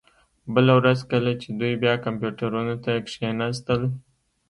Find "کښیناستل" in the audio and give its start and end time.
3.05-3.81